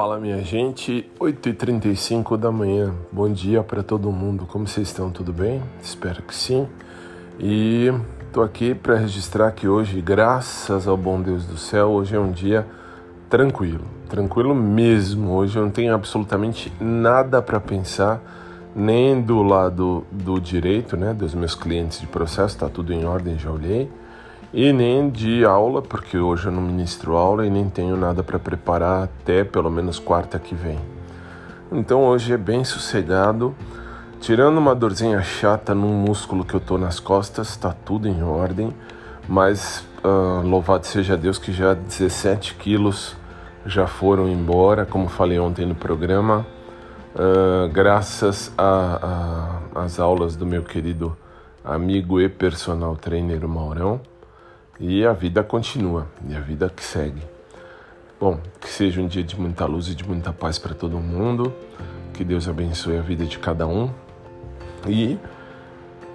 [0.00, 5.10] Fala minha gente, 8h35 da manhã, bom dia para todo mundo, como vocês estão?
[5.10, 5.62] Tudo bem?
[5.82, 6.66] Espero que sim.
[7.38, 7.92] E
[8.32, 12.32] tô aqui para registrar que hoje, graças ao bom Deus do céu, hoje é um
[12.32, 12.66] dia
[13.28, 15.32] tranquilo, tranquilo mesmo.
[15.32, 18.22] Hoje eu não tenho absolutamente nada para pensar,
[18.74, 23.38] nem do lado do direito, né, dos meus clientes de processo, tá tudo em ordem,
[23.38, 23.86] já olhei
[24.52, 28.38] e nem de aula, porque hoje eu não ministro aula e nem tenho nada para
[28.38, 30.78] preparar até pelo menos quarta que vem.
[31.70, 33.54] Então hoje é bem sossegado,
[34.20, 38.74] tirando uma dorzinha chata num músculo que eu tô nas costas, tá tudo em ordem,
[39.28, 43.16] mas uh, louvado seja Deus que já 17 quilos
[43.64, 46.44] já foram embora, como falei ontem no programa,
[47.14, 48.52] uh, graças
[49.76, 51.16] às aulas do meu querido
[51.62, 54.00] amigo e personal trainer Maurão.
[54.80, 57.20] E a vida continua, e a vida que segue.
[58.18, 61.52] Bom, que seja um dia de muita luz e de muita paz para todo mundo.
[62.14, 63.90] Que Deus abençoe a vida de cada um.
[64.88, 65.18] E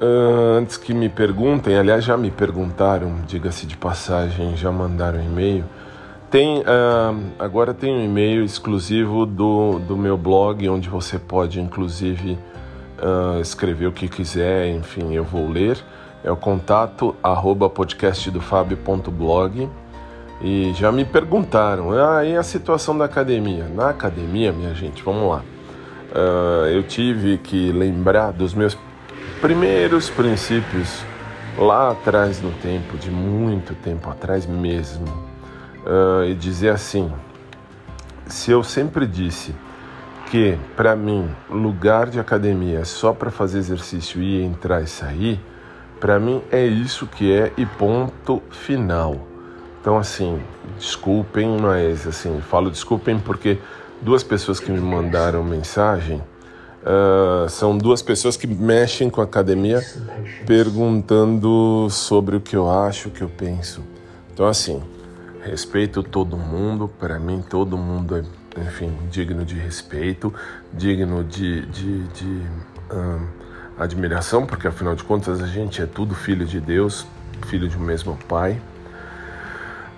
[0.00, 5.64] uh, antes que me perguntem, aliás, já me perguntaram, diga-se de passagem, já mandaram e-mail.
[6.30, 6.64] Tem, uh,
[7.38, 12.38] agora tem um e-mail exclusivo do, do meu blog, onde você pode, inclusive,
[12.98, 15.76] uh, escrever o que quiser, enfim, eu vou ler
[16.24, 19.68] é o contato arroba podcastdofabio.blog
[20.40, 23.68] e já me perguntaram, ah, e a situação da academia?
[23.68, 25.42] Na academia, minha gente, vamos lá.
[26.10, 28.76] Uh, eu tive que lembrar dos meus
[29.40, 31.04] primeiros princípios
[31.58, 35.06] lá atrás no tempo, de muito tempo atrás mesmo,
[35.84, 37.12] uh, e dizer assim:
[38.26, 39.54] se eu sempre disse
[40.30, 45.40] que para mim lugar de academia é só para fazer exercício e entrar e sair,
[46.00, 49.26] para mim é isso que é e ponto final.
[49.80, 50.40] Então assim,
[50.78, 53.58] desculpem, mas assim, falo desculpem porque
[54.00, 56.22] duas pessoas que me mandaram mensagem
[56.82, 59.82] uh, são duas pessoas que mexem com a academia
[60.46, 63.82] perguntando sobre o que eu acho, o que eu penso.
[64.32, 64.82] Então assim,
[65.42, 70.32] respeito todo mundo, para mim todo mundo é, enfim, digno de respeito,
[70.72, 72.42] digno de, de, de
[72.90, 73.43] uh,
[73.78, 77.06] admiração, porque afinal de contas a gente é tudo filho de Deus,
[77.46, 78.60] filho de um mesmo Pai.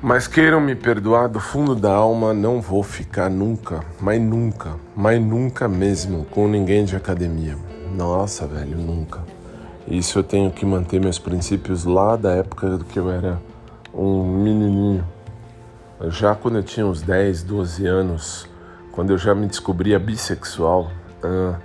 [0.00, 5.20] Mas queiram me perdoar do fundo da alma, não vou ficar nunca, mas nunca, mas
[5.20, 7.56] nunca mesmo com ninguém de academia.
[7.96, 9.24] Nossa, velho, nunca.
[9.88, 13.40] Isso eu tenho que manter meus princípios lá da época que eu era
[13.92, 15.04] um menininho.
[16.10, 18.48] Já quando eu tinha uns 10, 12 anos,
[18.92, 20.92] quando eu já me descobria bissexual,
[21.24, 21.56] uh,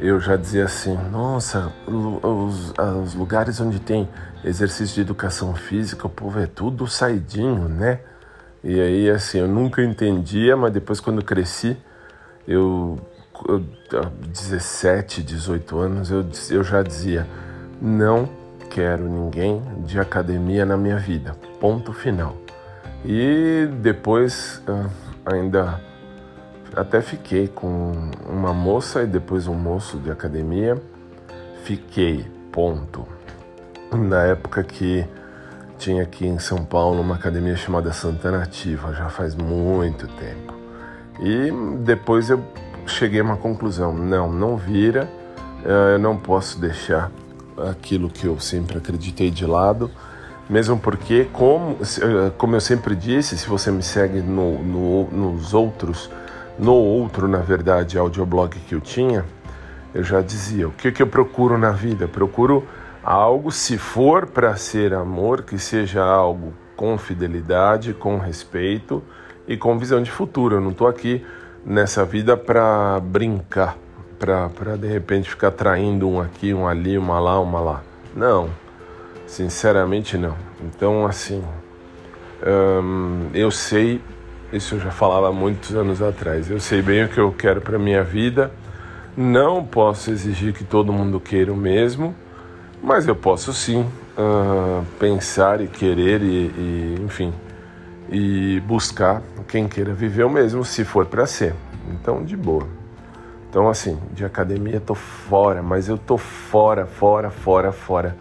[0.00, 4.08] eu já dizia assim: nossa, os, os, lugares onde tem
[4.44, 8.00] exercício de educação física, o povo é tudo saidinho, né?
[8.64, 11.76] E aí, assim, eu nunca entendia, mas depois, quando cresci,
[12.48, 12.98] eu,
[13.46, 13.60] eu
[14.28, 17.26] 17, 18 anos, eu, eu já dizia:
[17.80, 18.28] não
[18.70, 21.36] quero ninguém de academia na minha vida.
[21.60, 22.36] Ponto final.
[23.04, 24.88] E depois, ah,
[25.26, 25.80] ainda
[26.76, 27.92] até fiquei com
[28.28, 30.80] uma moça e depois um moço de academia.
[31.64, 33.06] Fiquei, ponto.
[33.92, 35.04] Na época que
[35.78, 40.54] tinha aqui em São Paulo uma academia chamada Santana Ativa, já faz muito tempo.
[41.20, 41.50] E
[41.82, 42.42] depois eu
[42.86, 45.08] cheguei a uma conclusão: não, não vira,
[45.64, 47.10] eh, eu não posso deixar
[47.70, 49.90] aquilo que eu sempre acreditei de lado,
[50.48, 55.52] mesmo porque, como, eh, como eu sempre disse, se você me segue no, no, nos
[55.52, 56.10] outros
[56.60, 59.24] no outro, na verdade, audioblog que eu tinha,
[59.94, 62.06] eu já dizia: o que, que eu procuro na vida?
[62.06, 62.66] procuro
[63.02, 69.02] algo, se for para ser amor, que seja algo com fidelidade, com respeito
[69.48, 70.56] e com visão de futuro.
[70.56, 71.24] Eu não estou aqui
[71.64, 73.76] nessa vida para brincar,
[74.18, 77.82] para de repente ficar traindo um aqui, um ali, uma lá, uma lá.
[78.14, 78.50] Não,
[79.26, 80.36] sinceramente não.
[80.62, 81.42] Então, assim,
[82.46, 84.00] hum, eu sei
[84.52, 86.50] isso eu já falava muitos anos atrás.
[86.50, 88.50] Eu sei bem o que eu quero para minha vida.
[89.16, 92.14] Não posso exigir que todo mundo queira o mesmo,
[92.82, 93.80] mas eu posso sim
[94.16, 97.32] uh, pensar e querer e, e, enfim,
[98.10, 101.54] e buscar quem queira viver o mesmo, se for para ser.
[101.92, 102.66] Então, de boa.
[103.48, 108.16] Então, assim, de academia tô fora, mas eu tô fora, fora, fora, fora.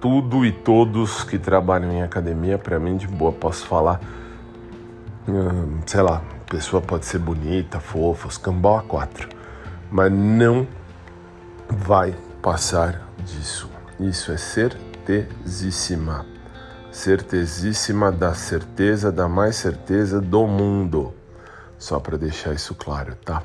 [0.00, 4.00] Tudo e todos que trabalham em academia, para mim, de boa, posso falar
[5.86, 9.28] sei lá, a pessoa pode ser bonita, fofa, os a quatro,
[9.90, 10.66] mas não
[11.68, 13.70] vai passar disso.
[13.98, 16.26] Isso é certezíssima.
[16.90, 21.14] Certezíssima da certeza, da mais certeza do mundo.
[21.78, 23.42] Só para deixar isso claro, tá?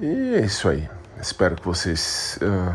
[0.00, 0.88] E é isso aí.
[1.20, 2.74] Espero que vocês uh,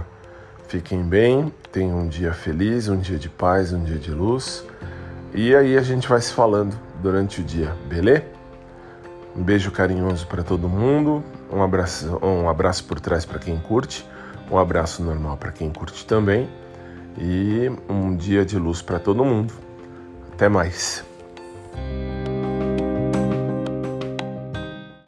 [0.67, 4.63] fiquem bem, tenham um dia feliz, um dia de paz, um dia de luz.
[5.33, 8.23] E aí a gente vai se falando durante o dia, beleza?
[9.35, 14.05] Um beijo carinhoso para todo mundo, um abraço, um abraço por trás para quem curte,
[14.49, 16.49] um abraço normal para quem curte também
[17.17, 19.53] e um dia de luz para todo mundo.
[20.33, 21.03] Até mais.